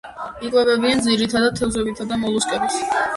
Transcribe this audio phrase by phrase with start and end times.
[0.47, 2.81] იკვებებიან ძირითადად თევზებითა და მოლუსკებით.